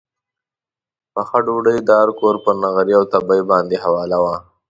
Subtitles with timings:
[1.13, 4.35] پخه ډوډۍ یې د هر کور پر نغري او تبۍ باندې حواله وه.